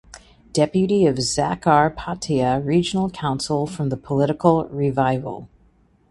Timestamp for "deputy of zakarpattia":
0.51-2.65